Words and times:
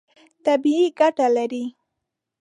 طبیعي 0.45 0.87
ګټه 0.99 1.27
لري. 1.35 1.63